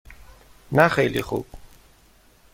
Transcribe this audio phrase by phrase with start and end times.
[0.71, 1.45] نه خیلی خوب.